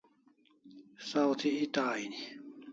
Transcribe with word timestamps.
Saw 1.09 1.31
thi 1.39 1.49
eta 1.63 1.83
aini 1.93 2.21